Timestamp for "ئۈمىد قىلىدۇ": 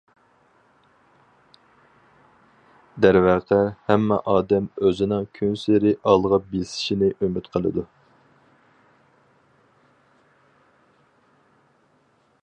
7.21-7.87